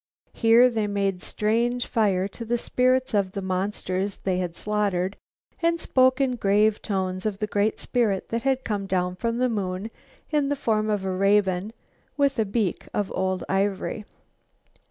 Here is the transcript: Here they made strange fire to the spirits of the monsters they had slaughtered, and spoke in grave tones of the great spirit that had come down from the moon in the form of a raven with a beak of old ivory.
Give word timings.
Here 0.33 0.67
they 0.67 0.87
made 0.87 1.21
strange 1.21 1.85
fire 1.85 2.27
to 2.29 2.43
the 2.43 2.57
spirits 2.57 3.13
of 3.13 3.33
the 3.33 3.41
monsters 3.43 4.15
they 4.23 4.39
had 4.39 4.55
slaughtered, 4.55 5.15
and 5.61 5.79
spoke 5.79 6.19
in 6.19 6.37
grave 6.37 6.81
tones 6.81 7.23
of 7.23 7.37
the 7.37 7.45
great 7.45 7.79
spirit 7.79 8.29
that 8.29 8.41
had 8.41 8.63
come 8.63 8.87
down 8.87 9.15
from 9.15 9.37
the 9.37 9.47
moon 9.47 9.91
in 10.31 10.49
the 10.49 10.55
form 10.55 10.89
of 10.89 11.05
a 11.05 11.11
raven 11.15 11.71
with 12.17 12.39
a 12.39 12.45
beak 12.45 12.87
of 12.95 13.11
old 13.15 13.43
ivory. 13.47 14.05